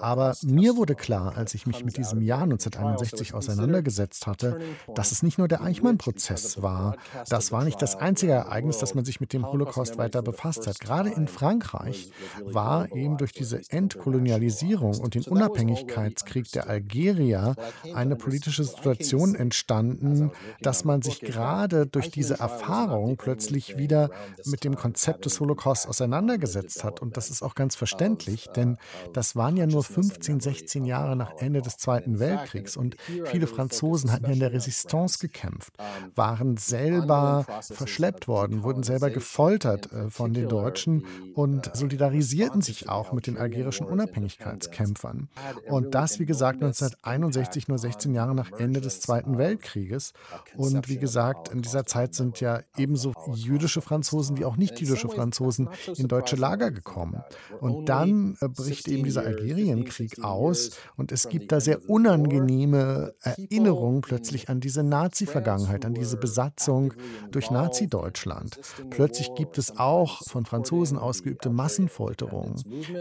[0.00, 4.58] Aber mir wurde klar, als ich mich mit diesem Jahr 1961 auseinandergesetzt hatte,
[4.94, 6.96] dass es nicht nur der Eichmann-Prozess war.
[7.28, 10.80] Das war nicht das einzige Ereignis, dass man sich mit dem Holocaust weiter befasst hat.
[10.80, 12.10] Gerade in Frankreich
[12.44, 17.56] war eben durch diese Entkolonialisierung und den Unabhängigkeitskrieg der Algerier
[17.94, 24.10] eine politische Situation entstanden, dass man sich gerade durch diese Erfahrung plötzlich wieder
[24.44, 27.00] mit dem Konzept des Holocaust auseinandergesetzt hat.
[27.00, 28.78] Und das ist auch ganz verständlich, denn
[29.12, 33.46] das war waren ja nur 15, 16 Jahre nach Ende des Zweiten Weltkriegs und viele
[33.46, 35.72] Franzosen hatten ja in der Resistance gekämpft,
[36.14, 43.14] waren selber verschleppt worden, wurden selber gefoltert äh, von den Deutschen und solidarisierten sich auch
[43.14, 45.30] mit den algerischen Unabhängigkeitskämpfern.
[45.66, 50.12] Und das, wie gesagt, 1961, nur 16 Jahre nach Ende des Zweiten Weltkrieges.
[50.54, 55.70] Und wie gesagt, in dieser Zeit sind ja ebenso jüdische Franzosen wie auch nicht-jüdische Franzosen
[55.96, 57.22] in deutsche Lager gekommen.
[57.58, 64.00] Und dann äh, bricht eben dieser Algerienkrieg aus und es gibt da sehr unangenehme Erinnerungen
[64.00, 66.94] plötzlich an diese Nazi-Vergangenheit, an diese Besatzung
[67.30, 68.60] durch Nazi-Deutschland.
[68.90, 72.56] Plötzlich gibt es auch von Franzosen ausgeübte Massenfolterungen.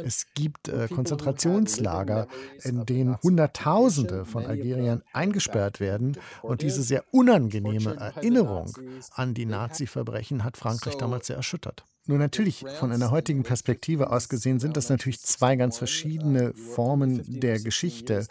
[0.06, 2.28] Es gibt äh, Konzentrationslager,
[2.64, 6.18] in denen Hunderttausende von Algeriern eingesperrt werden.
[6.42, 8.78] Und diese sehr unangenehme Erinnerung
[9.14, 11.86] an die Nazi-Verbrechen hat Frankreich damals sehr erschüttert.
[12.10, 17.24] Nur natürlich, von einer heutigen Perspektive aus gesehen, sind das natürlich zwei ganz verschiedene Formen
[17.40, 18.26] der Geschichte.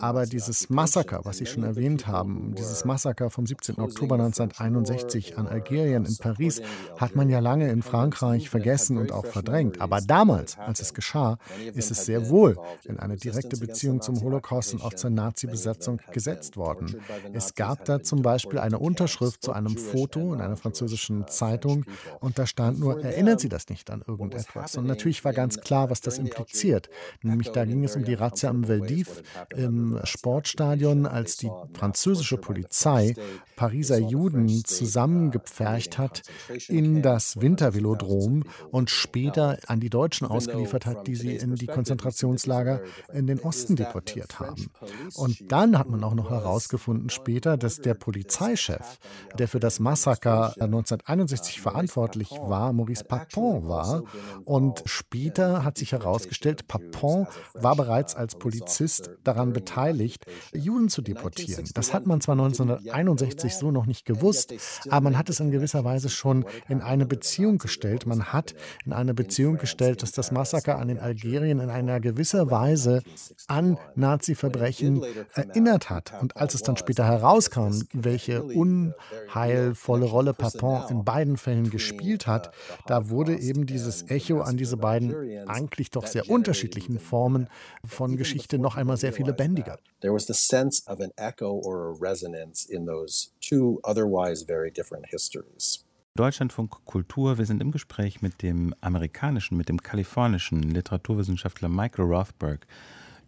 [0.00, 3.78] Aber dieses Massaker, was Sie schon erwähnt haben, dieses Massaker vom 17.
[3.78, 6.60] Oktober 1961 an Algerien in Paris,
[6.96, 9.80] hat man ja lange in Frankreich vergessen und auch verdrängt.
[9.80, 11.38] Aber damals, als es geschah,
[11.72, 16.56] ist es sehr wohl in eine direkte Beziehung zum Holocaust und auch zur Nazi-Besetzung gesetzt
[16.56, 16.96] worden.
[17.32, 21.84] Es gab da zum Beispiel eine Unterschrift zu einem Foto in einer französischen Zeitung
[22.18, 24.76] und da stand nur Erinnerung erinnert sie das nicht an irgendetwas.
[24.76, 26.88] Und natürlich war ganz klar, was das impliziert.
[27.22, 29.22] Nämlich da ging es um die Razzia am Veldiv
[29.54, 33.14] im Sportstadion, als die französische Polizei
[33.56, 36.22] Pariser Juden zusammengepfercht hat
[36.68, 42.80] in das Wintervelodrom und später an die Deutschen ausgeliefert hat, die sie in die Konzentrationslager
[43.12, 44.70] in den Osten deportiert haben.
[45.14, 48.98] Und dann hat man auch noch herausgefunden später, dass der Polizeichef,
[49.36, 54.04] der für das Massaker 1961 verantwortlich war, Maurice Papon war.
[54.44, 61.68] Und später hat sich herausgestellt, Papon war bereits als Polizist daran beteiligt, Juden zu deportieren.
[61.74, 64.54] Das hat man zwar 1961 so noch nicht gewusst,
[64.88, 68.06] aber man hat es in gewisser Weise schon in eine Beziehung gestellt.
[68.06, 72.50] Man hat in eine Beziehung gestellt, dass das Massaker an den Algerien in einer gewisser
[72.50, 73.02] Weise
[73.48, 75.02] an Nazi-Verbrechen
[75.34, 76.12] erinnert hat.
[76.20, 82.52] Und als es dann später herauskam, welche unheilvolle Rolle Papon in beiden Fällen gespielt hat,
[82.90, 85.14] da wurde eben dieses Echo an diese beiden
[85.46, 87.48] eigentlich doch sehr unterschiedlichen Formen
[87.84, 89.78] von Geschichte noch einmal sehr viel lebendiger.
[90.00, 94.72] There was the sense of an echo or a resonance in those two otherwise very
[94.72, 95.84] different histories.
[96.16, 97.38] Deutschlandfunk Kultur.
[97.38, 102.66] Wir sind im Gespräch mit dem amerikanischen, mit dem kalifornischen Literaturwissenschaftler Michael Rothberg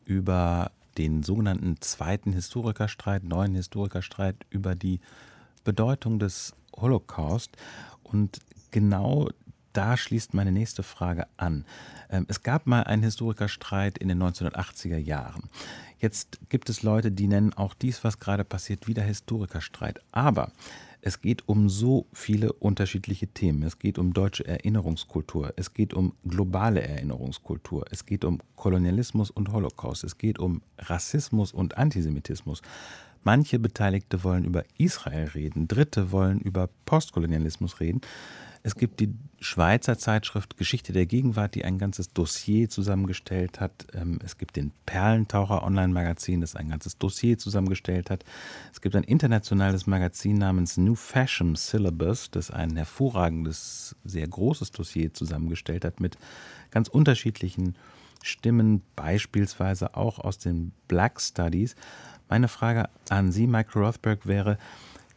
[0.05, 4.99] über den sogenannten zweiten Historikerstreit, neuen Historikerstreit über die
[5.63, 7.53] Bedeutung des Holocaust.
[8.03, 8.41] Und
[8.73, 9.29] genau
[9.73, 11.65] da schließt meine nächste Frage an.
[12.11, 15.51] Ähm, es gab mal einen Historikerstreit in den 1980er Jahren.
[15.99, 20.01] Jetzt gibt es Leute, die nennen auch dies, was gerade passiert, wieder Historikerstreit.
[20.11, 20.51] Aber
[21.05, 23.65] es geht um so viele unterschiedliche Themen.
[23.65, 25.53] Es geht um deutsche Erinnerungskultur.
[25.57, 27.87] Es geht um globale Erinnerungskultur.
[27.91, 30.05] Es geht um Kolonialismus und Holocaust.
[30.05, 32.63] Es geht um Rassismus und Antisemitismus.
[33.25, 38.01] Manche Beteiligte wollen über Israel reden, Dritte wollen über Postkolonialismus reden.
[38.65, 43.87] Es gibt die Schweizer Zeitschrift Geschichte der Gegenwart, die ein ganzes Dossier zusammengestellt hat.
[43.93, 48.25] Ähm, es gibt den Perlentaucher Online-Magazin, das ein ganzes Dossier zusammengestellt hat.
[48.73, 55.13] Es gibt ein internationales Magazin namens New Fashion Syllabus, das ein hervorragendes, sehr großes Dossier
[55.13, 56.17] zusammengestellt hat mit
[56.71, 57.75] ganz unterschiedlichen
[58.23, 61.75] Stimmen, beispielsweise auch aus den Black Studies.
[62.29, 64.59] Meine Frage an Sie, Mike Rothberg, wäre,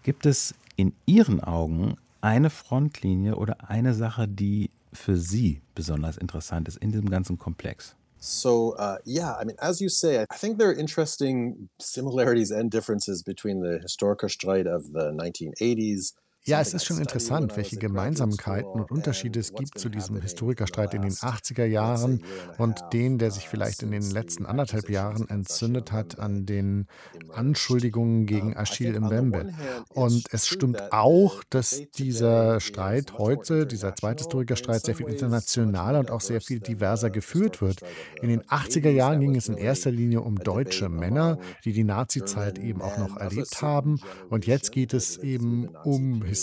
[0.04, 6.68] gibt es in Ihren Augen eine Frontlinie oder eine Sache, die für Sie besonders interessant
[6.68, 7.96] ist in diesem ganzen Komplex?
[8.18, 12.72] So, uh, yeah, I mean, as you say, I think there are interesting similarities and
[12.72, 16.13] differences between the Historikerstreit of the 1980s
[16.48, 21.02] ja, es ist schon interessant, welche Gemeinsamkeiten und Unterschiede es gibt zu diesem Historikerstreit in
[21.02, 22.24] den 80er Jahren
[22.60, 26.86] und den, der sich vielleicht in den letzten anderthalb Jahren entzündet hat an den
[27.34, 29.54] Anschuldigungen gegen Achille Mbembe.
[29.90, 36.12] Und es stimmt auch, dass dieser Streit heute, dieser zweite Historikerstreit, sehr viel internationaler und
[36.12, 37.82] auch sehr viel diverser geführt wird.
[38.22, 42.60] In den 80er Jahren ging es in erster Linie um deutsche Männer, die die Nazizeit
[42.60, 44.00] eben auch noch erlebt haben.
[44.30, 46.35] Und jetzt geht es eben um Historiker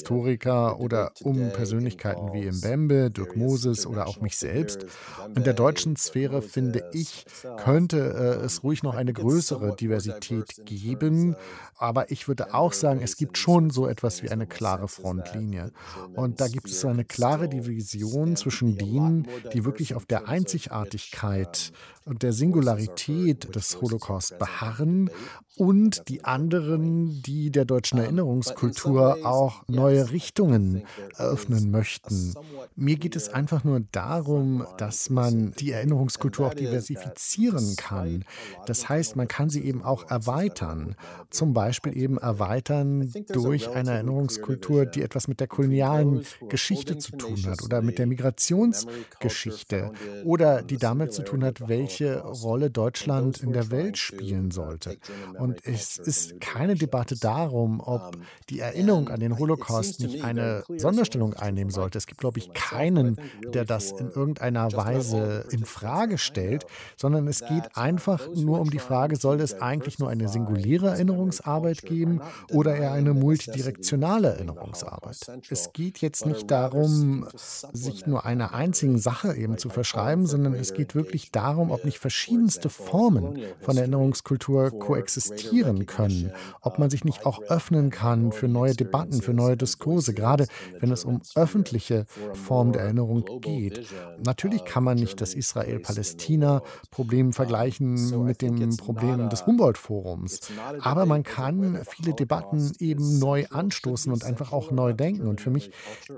[0.79, 4.87] oder um Persönlichkeiten wie Mbembe, Dirk Moses oder auch mich selbst.
[5.35, 7.25] In der deutschen Sphäre, finde ich,
[7.59, 11.37] könnte äh, es ruhig noch eine größere Diversität geben.
[11.77, 15.73] Aber ich würde auch sagen, es gibt schon so etwas wie eine klare Frontlinie.
[16.15, 21.73] Und da gibt es eine klare Division zwischen denen, die wirklich auf der Einzigartigkeit
[22.07, 25.11] der Singularität des Holocaust beharren
[25.57, 30.85] und die anderen, die der deutschen Erinnerungskultur auch neue Richtungen
[31.17, 32.35] eröffnen möchten.
[32.75, 38.25] Mir geht es einfach nur darum, dass man die Erinnerungskultur auch diversifizieren kann.
[38.67, 40.97] Das heißt, man kann sie eben auch erweitern.
[41.31, 47.45] Zum Beispiel eben erweitern durch eine Erinnerungskultur, die etwas mit der kolonialen Geschichte zu tun
[47.47, 49.93] hat oder mit der Migrationsgeschichte
[50.25, 54.97] oder die damit zu tun hat, welche Rolle Deutschland in der Welt spielen sollte.
[55.39, 58.17] Und es ist keine Debatte darum, ob
[58.49, 61.99] die Erinnerung an den Holocaust nicht eine Sonderstellung einnehmen sollte.
[61.99, 63.17] Es gibt, glaube ich, keinen,
[63.53, 68.79] der das in irgendeiner Weise in Frage stellt, sondern es geht einfach nur um die
[68.79, 75.17] Frage, soll es eigentlich nur eine singuläre Erinnerungsarbeit geben oder eher eine multidirektionale Erinnerungsarbeit?
[75.51, 80.75] Es geht jetzt nicht darum, sich nur einer einzigen Sache eben zu verschreiben, sondern es
[80.75, 87.27] geht wirklich darum, ob nicht verschiedenste Formen von Erinnerungskultur koexistieren können, ob man sich nicht
[87.27, 90.47] auch öffnen kann für neue Debatten, für neue Diskurse, gerade
[90.81, 93.87] wenn es um öffentliche Formen der Erinnerung geht.
[94.25, 100.41] Natürlich kann man nicht das Israel-Palästina-Problem vergleichen mit dem Problem des Humboldt-Forums,
[100.81, 105.27] aber man kann viele Debatten eben neu anstoßen und einfach auch neu denken.
[105.27, 105.71] Und für mich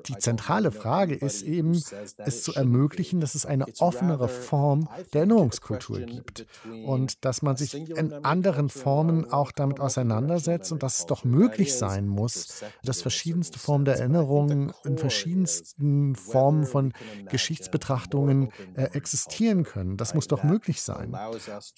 [0.07, 1.81] die zentrale Frage ist eben,
[2.19, 6.47] es zu ermöglichen, dass es eine offenere Form der Erinnerungskultur gibt
[6.85, 11.75] und dass man sich in anderen Formen auch damit auseinandersetzt und dass es doch möglich
[11.75, 16.93] sein muss, dass verschiedenste Formen der Erinnerung in verschiedensten Formen von
[17.31, 19.97] Geschichtsbetrachtungen äh, existieren können.
[19.97, 21.17] Das muss doch möglich sein.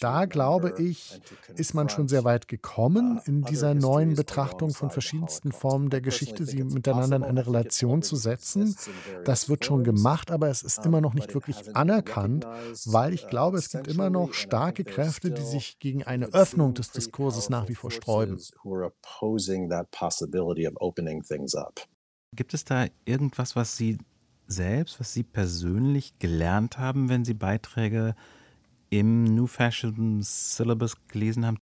[0.01, 1.21] Da glaube ich,
[1.55, 6.45] ist man schon sehr weit gekommen in dieser neuen Betrachtung von verschiedensten Formen der Geschichte,
[6.45, 8.77] sie miteinander in eine Relation zu setzen.
[9.25, 12.47] Das wird schon gemacht, aber es ist immer noch nicht wirklich anerkannt,
[12.87, 16.91] weil ich glaube, es gibt immer noch starke Kräfte, die sich gegen eine Öffnung des
[16.91, 18.41] Diskurses nach wie vor sträuben.
[22.35, 23.99] Gibt es da irgendwas, was Sie
[24.47, 28.15] selbst, was Sie persönlich gelernt haben, wenn Sie Beiträge
[28.91, 31.59] im New Fashion Syllabus gelesen haben?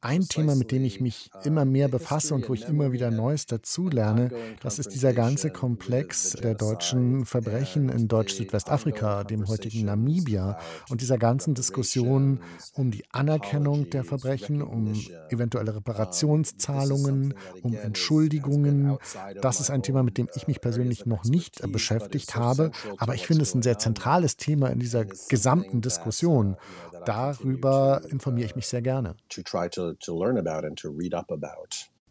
[0.00, 3.10] Ein Thema, mit dem ich mich uh, immer mehr befasse und wo ich immer wieder
[3.10, 4.30] Neues dazulerne,
[4.62, 10.58] das ist dieser ganze Komplex der deutschen Verbrechen in Deutsch-Südwestafrika, dem heutigen Namibia
[10.90, 12.40] und dieser ganzen Diskussion
[12.74, 14.94] um die Anerkennung der Verbrechen, um
[15.30, 18.98] eventuelle Reparationszahlungen, um Entschuldigungen.
[19.40, 22.72] Das ist ein Thema, mit dem ich mich persönlich noch nicht beschäftigt habe habe.
[22.98, 26.56] Aber ich finde es ein sehr zentrales Thema in dieser gesamten Diskussion.
[27.04, 29.16] Darüber informiere ich mich sehr gerne.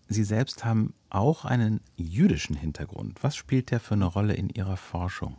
[0.09, 3.23] Sie selbst haben auch einen jüdischen Hintergrund.
[3.23, 5.35] Was spielt der für eine Rolle in Ihrer Forschung?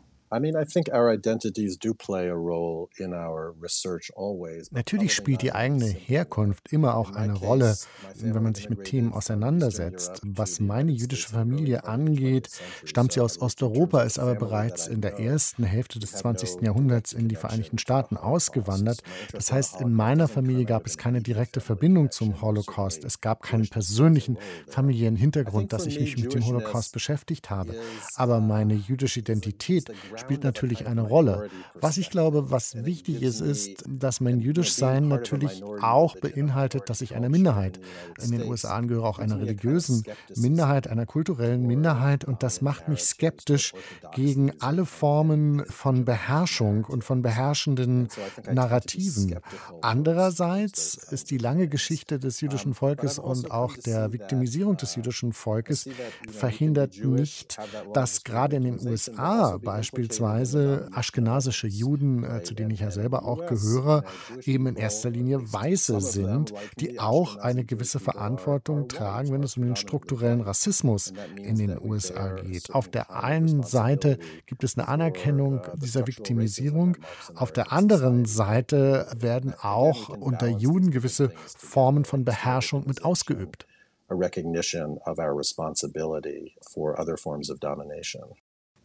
[4.73, 7.77] Natürlich spielt die eigene Herkunft immer auch eine Rolle,
[8.17, 10.21] wenn man sich mit Themen auseinandersetzt.
[10.25, 12.49] Was meine jüdische Familie angeht,
[12.85, 16.63] stammt sie aus Osteuropa, ist aber bereits in der ersten Hälfte des 20.
[16.63, 19.03] Jahrhunderts in die Vereinigten Staaten ausgewandert.
[19.33, 23.05] Das heißt, in meiner Familie gab es keine direkte Verbindung zum Holocaust.
[23.05, 27.75] Es gab keinen persönlichen familiären Hintergrund, dass ich mich mit dem Holocaust beschäftigt habe.
[28.15, 31.49] Aber meine jüdische Identität spielt natürlich eine Rolle.
[31.75, 37.01] Was ich glaube, was wichtig ist, ist, dass mein jüdisch Sein natürlich auch beinhaltet, dass
[37.01, 37.81] ich einer Minderheit
[38.23, 40.05] in den USA angehöre, auch einer religiösen
[40.37, 42.25] Minderheit, einer kulturellen Minderheit.
[42.25, 43.73] Und das macht mich skeptisch
[44.15, 48.09] gegen alle Formen von Beherrschung und von beherrschenden
[48.51, 49.37] Narrativen.
[49.83, 55.89] Andererseits ist die lange Geschichte des jüdischen Volkes und auch der Viktimisierung des jüdischen Volkes
[56.31, 57.59] verhindert nicht,
[57.95, 63.25] dass gerade in den USA beispielsweise beispielsweise aschkenasische Juden, äh, zu denen ich ja selber
[63.25, 64.05] auch gehöre,
[64.45, 69.65] eben in erster Linie Weiße sind, die auch eine gewisse Verantwortung tragen, wenn es um
[69.65, 72.75] den strukturellen Rassismus in den USA geht.
[72.75, 76.97] Auf der einen Seite gibt es eine Anerkennung dieser Viktimisierung,
[77.35, 83.67] auf der anderen Seite werden auch unter Juden gewisse Formen von Beherrschung mit ausgeübt.
[84.11, 88.35] a recognition of our responsibility for other forms of domination.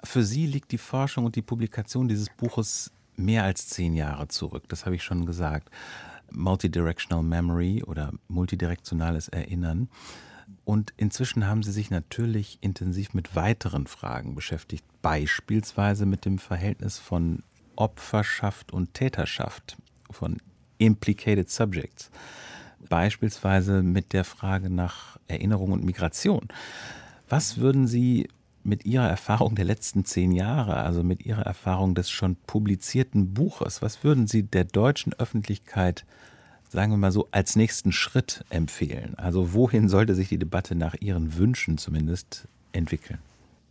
[0.04, 4.64] Für Sie liegt die Forschung und die Publikation dieses Buches mehr als zehn Jahre zurück.
[4.68, 5.70] Das habe ich schon gesagt.
[6.32, 9.90] Multidirectional Memory oder multidirektionales Erinnern.
[10.66, 16.98] Und inzwischen haben Sie sich natürlich intensiv mit weiteren Fragen beschäftigt, beispielsweise mit dem Verhältnis
[16.98, 17.44] von
[17.76, 19.78] Opferschaft und Täterschaft,
[20.10, 20.38] von
[20.78, 22.12] Implicated Subjects,
[22.90, 26.48] beispielsweise mit der Frage nach Erinnerung und Migration.
[27.30, 28.28] Was würden Sie
[28.66, 33.82] mit Ihrer Erfahrung der letzten zehn Jahre, also mit Ihrer Erfahrung des schon publizierten Buches,
[33.82, 36.06] was würden Sie der deutschen Öffentlichkeit,
[36.70, 39.16] sagen wir mal so, als nächsten Schritt empfehlen?
[39.18, 43.20] Also wohin sollte sich die Debatte nach Ihren Wünschen zumindest entwickeln?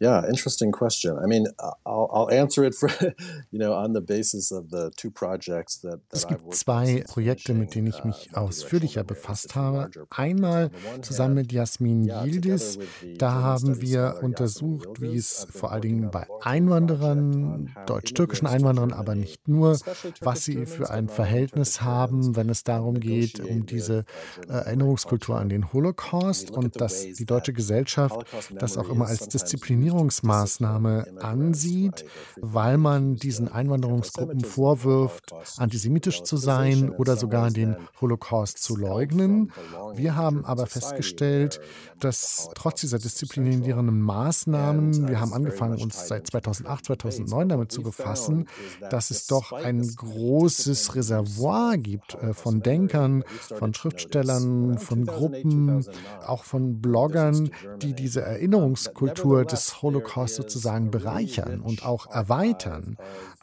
[0.03, 1.17] Yeah, interesting question.
[1.17, 1.47] I mean,
[1.87, 2.91] I'll, I'll answer it for,
[3.53, 7.55] you know, on the basis of the two projects that, that Es gibt zwei Projekte,
[7.55, 9.91] mit denen ich mich ausführlicher befasst habe.
[10.11, 10.73] Einmal
[11.03, 12.81] zusammen mit Jasmin Yildiz.
[13.17, 19.47] Da haben wir untersucht, wie es vor allen Dingen bei Einwanderern, deutsch-türkischen Einwanderern, aber nicht
[19.47, 19.79] nur,
[20.21, 24.05] was sie für ein Verhältnis haben, wenn es darum geht, um diese
[24.49, 28.27] äh, Erinnerungskultur an den Holocaust und dass die deutsche Gesellschaft
[28.59, 32.05] das auch immer als Disziplinierung Diskriminierungsmaßnahme ansieht,
[32.41, 39.53] weil man diesen Einwanderungsgruppen vorwirft, antisemitisch zu sein oder sogar den Holocaust zu leugnen.
[39.95, 41.61] Wir haben aber festgestellt,
[42.01, 48.49] dass trotz dieser disziplinierenden Maßnahmen, wir haben angefangen, uns seit 2008, 2009 damit zu befassen,
[48.91, 53.25] dass es doch ein großes Reservoir gibt äh, von Denkern,
[53.57, 55.87] von Schriftstellern, von Gruppen,
[56.27, 62.97] auch von Bloggern, die diese Erinnerungskultur des Holocaust sozusagen bereichern und auch erweitern,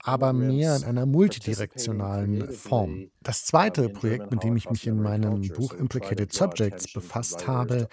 [0.04, 3.10] aber mehr in einer multidirektionalen Form.
[3.22, 7.90] Das zweite Projekt, mit dem ich mich in meinem Buch Implicated Subjects befasst habe,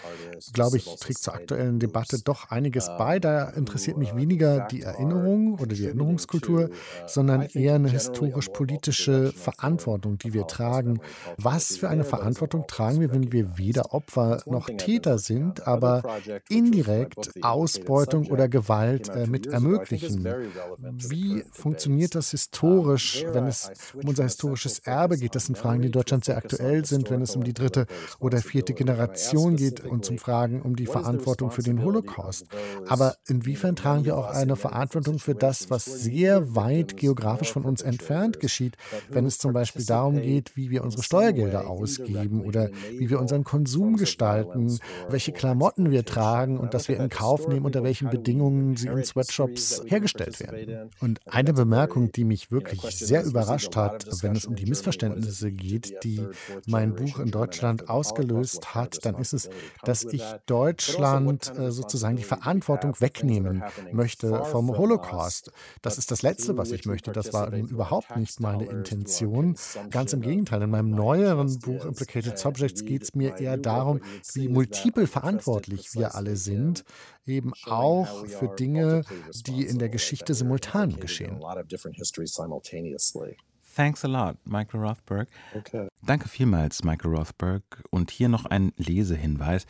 [0.53, 3.19] glaube ich, trägt zur aktuellen Debatte doch einiges bei.
[3.19, 6.71] Da interessiert mich weniger die Erinnerung oder die Erinnerungskultur,
[7.07, 11.01] sondern eher eine historisch-politische Verantwortung, die wir tragen.
[11.39, 16.03] Was für eine Verantwortung tragen wir, wenn wir weder Opfer noch Täter sind, aber
[16.49, 20.25] indirekt Ausbeutung oder Gewalt äh, mit ermöglichen?
[21.09, 25.35] Wie funktioniert das historisch, wenn es um unser historisches Erbe geht?
[25.35, 27.87] Das sind Fragen, die in Deutschland sehr aktuell sind, wenn es um die dritte
[28.19, 32.47] oder vierte Generation geht und zum Fragen um die Verantwortung für den Holocaust.
[32.89, 37.83] Aber inwiefern tragen wir auch eine Verantwortung für das, was sehr weit geografisch von uns
[37.83, 38.77] entfernt geschieht,
[39.09, 43.45] wenn es zum Beispiel darum geht, wie wir unsere Steuergelder ausgeben oder wie wir unseren
[43.45, 48.77] Konsum gestalten, welche Klamotten wir tragen und dass wir in Kauf nehmen, unter welchen Bedingungen
[48.77, 50.91] sie in Sweatshops hergestellt werden.
[51.01, 56.03] Und eine Bemerkung, die mich wirklich sehr überrascht hat, wenn es um die Missverständnisse geht,
[56.05, 56.27] die
[56.67, 59.49] mein Buch in Deutschland ausgelöst hat, dann ist es,
[59.85, 63.63] dass ich Deutschland äh, sozusagen die Verantwortung wegnehmen
[63.93, 65.53] möchte vom Holocaust.
[65.83, 67.13] Das ist das Letzte, was ich möchte.
[67.13, 69.57] Das war überhaupt nicht meine Intention.
[69.91, 74.01] Ganz im Gegenteil, in meinem neueren Buch Implicated Subjects geht es mir eher darum,
[74.35, 76.85] wie multiple verantwortlich wir alle sind,
[77.27, 79.03] eben auch für Dinge,
[79.47, 81.41] die in der Geschichte simultan geschehen.
[83.77, 85.29] Thanks a lot, Michael Rothberg.
[85.55, 85.89] Okay.
[86.03, 87.63] Danke vielmals, Michael Rothberg.
[87.91, 89.67] Und hier noch ein Lesehinweis.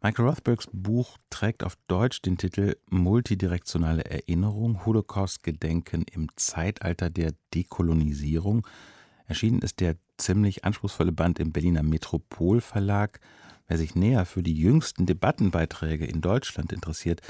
[0.00, 8.64] Michael Rothbergs Buch trägt auf Deutsch den Titel Multidirektionale Erinnerung, Holocaust-Gedenken im Zeitalter der Dekolonisierung.
[9.26, 13.18] Erschienen ist der ziemlich anspruchsvolle Band im Berliner Metropol Verlag.
[13.66, 17.22] Wer sich näher für die jüngsten Debattenbeiträge in Deutschland interessiert,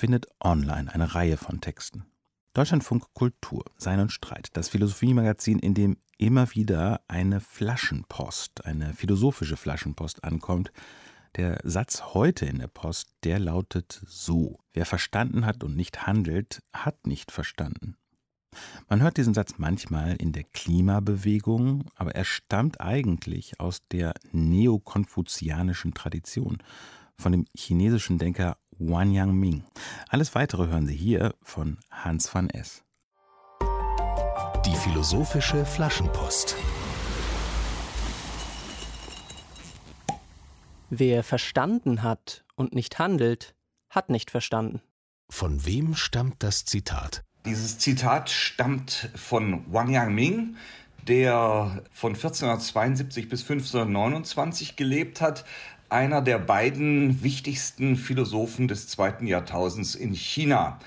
[0.00, 2.06] findet online eine Reihe von Texten.
[2.54, 9.58] Deutschlandfunk Kultur, Sein und Streit, das Philosophiemagazin, in dem immer wieder eine Flaschenpost, eine philosophische
[9.58, 10.72] Flaschenpost ankommt.
[11.36, 16.62] Der Satz heute in der Post, der lautet so: Wer verstanden hat und nicht handelt,
[16.72, 17.98] hat nicht verstanden.
[18.88, 25.92] Man hört diesen Satz manchmal in der Klimabewegung, aber er stammt eigentlich aus der neokonfuzianischen
[25.92, 26.56] Tradition
[27.20, 29.64] von dem chinesischen Denker Wang Yangming.
[30.08, 32.82] Alles weitere hören Sie hier von Hans van S.
[34.66, 36.56] Die philosophische Flaschenpost.
[40.88, 43.54] Wer verstanden hat und nicht handelt,
[43.90, 44.80] hat nicht verstanden.
[45.28, 47.22] Von wem stammt das Zitat?
[47.44, 50.56] Dieses Zitat stammt von Wang Yangming,
[51.06, 55.44] der von 1472 bis 1529 gelebt hat,
[55.90, 60.78] einer der beiden wichtigsten Philosophen des zweiten Jahrtausends in China.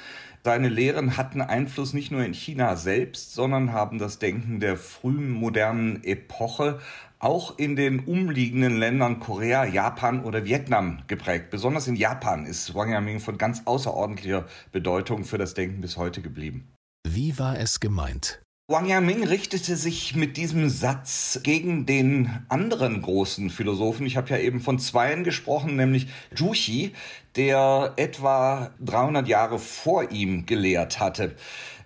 [0.43, 5.30] Seine Lehren hatten Einfluss nicht nur in China selbst, sondern haben das Denken der frühen
[5.30, 6.80] modernen Epoche
[7.20, 11.49] auch in den umliegenden Ländern Korea, Japan oder Vietnam geprägt.
[11.49, 16.22] Besonders in Japan ist Wang Yaming von ganz außerordentlicher Bedeutung für das Denken bis heute
[16.22, 16.68] geblieben.
[17.08, 18.43] Wie war es gemeint?
[18.68, 24.05] Wang Yaming richtete sich mit diesem Satz gegen den anderen großen Philosophen.
[24.05, 26.93] Ich habe ja eben von zweien gesprochen, nämlich Juchi,
[27.36, 31.36] der etwa 300 Jahre vor ihm gelehrt hatte.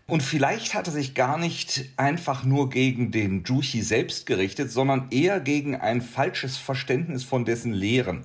[0.06, 5.08] Und vielleicht hat er sich gar nicht einfach nur gegen den Juchi selbst gerichtet, sondern
[5.10, 8.24] eher gegen ein falsches Verständnis von dessen Lehren.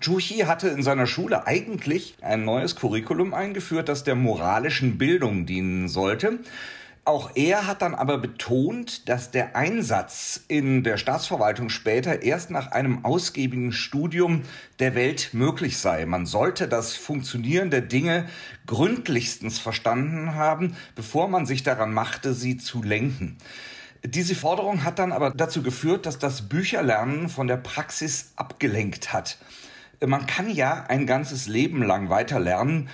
[0.00, 5.46] Zhu Xi hatte in seiner Schule eigentlich ein neues Curriculum eingeführt, das der moralischen Bildung
[5.46, 6.38] dienen sollte.
[7.04, 12.70] Auch er hat dann aber betont, dass der Einsatz in der Staatsverwaltung später erst nach
[12.70, 14.42] einem ausgiebigen Studium
[14.78, 16.06] der Welt möglich sei.
[16.06, 18.28] Man sollte das Funktionieren der Dinge
[18.68, 23.36] gründlichstens verstanden haben, bevor man sich daran machte, sie zu lenken.
[24.04, 29.38] Diese Forderung hat dann aber dazu geführt, dass das Bücherlernen von der Praxis abgelenkt hat.
[30.06, 32.88] Man kann ja ein ganzes Leben lang weiter lernen,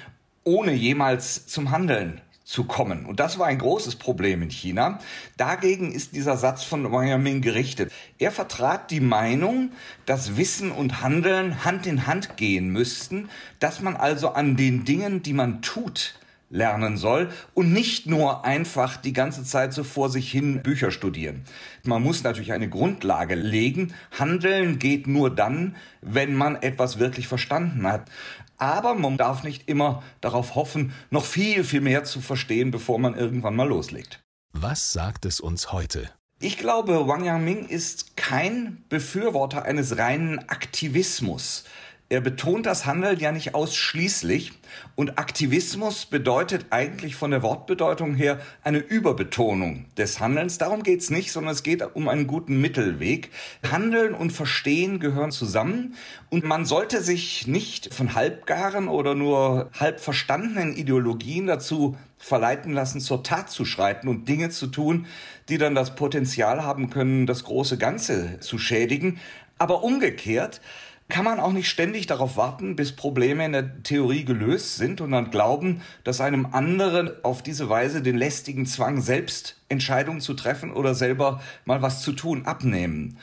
[0.45, 3.05] ohne jemals zum Handeln zu kommen.
[3.05, 5.01] Und das war ein großes Problem in China.
[5.37, 7.93] Dagegen ist dieser Satz von Wang Yaming gerichtet.
[8.19, 9.73] Er vertrat die Meinung,
[10.07, 13.29] dass Wissen und Handeln Hand in Hand gehen müssten,
[13.61, 16.15] dass man also an den Dingen, die man tut,
[16.49, 21.43] lernen soll und nicht nur einfach die ganze Zeit so vor sich hin Bücher studieren.
[21.85, 23.93] Man muss natürlich eine Grundlage legen.
[24.19, 28.11] Handeln geht nur dann, wenn man etwas wirklich verstanden hat.
[28.59, 33.17] Aber man darf nicht immer darauf hoffen, noch viel, viel mehr zu verstehen, bevor man
[33.17, 34.21] irgendwann mal loslegt.
[34.53, 36.11] Was sagt es uns heute?
[36.41, 41.65] Ich glaube, Wang Yangming ist kein Befürworter eines reinen Aktivismus.
[42.11, 44.53] Er betont das Handeln ja nicht ausschließlich
[44.97, 50.57] und Aktivismus bedeutet eigentlich von der Wortbedeutung her eine Überbetonung des Handelns.
[50.57, 53.31] Darum geht's nicht, sondern es geht um einen guten Mittelweg.
[53.71, 55.97] Handeln und Verstehen gehören zusammen
[56.31, 63.01] und man sollte sich nicht von halbgaren oder nur halb verstandenen Ideologien dazu verleiten lassen,
[63.03, 65.05] zur Tat zu schreiten und Dinge zu tun,
[65.51, 69.21] die dann das Potenzial haben können, das große Ganze zu schädigen.
[69.59, 70.63] Aber umgekehrt,
[71.09, 75.13] kann man auch nicht ständig darauf warten, bis Probleme in der Theorie gelöst sind und
[75.13, 80.71] dann glauben, dass einem anderen auf diese Weise den lästigen Zwang, selbst Entscheidungen zu treffen
[80.71, 83.19] oder selber mal was zu tun, abnehmen.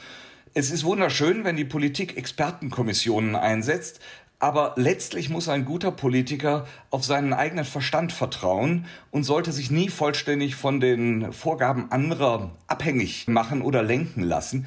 [0.55, 3.99] Es ist wunderschön, wenn die Politik Expertenkommissionen einsetzt,
[4.39, 9.89] aber letztlich muss ein guter Politiker auf seinen eigenen Verstand vertrauen und sollte sich nie
[9.89, 14.65] vollständig von den Vorgaben anderer abhängig machen oder lenken lassen.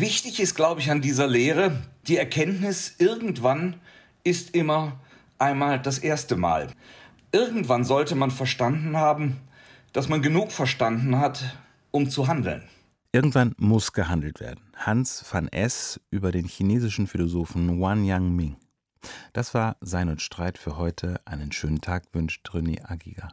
[0.00, 3.80] Wichtig ist, glaube ich, an dieser Lehre, die Erkenntnis, irgendwann
[4.22, 5.00] ist immer
[5.38, 6.68] einmal das erste Mal.
[7.32, 9.38] Irgendwann sollte man verstanden haben,
[9.92, 11.58] dass man genug verstanden hat,
[11.90, 12.62] um zu handeln.
[13.10, 14.60] Irgendwann muss gehandelt werden.
[14.76, 16.00] Hans van S.
[16.10, 18.56] über den chinesischen Philosophen Wan Yang Ming.
[19.32, 21.20] Das war Sein und Streit für heute.
[21.24, 23.30] Einen schönen Tag wünscht René Agiga.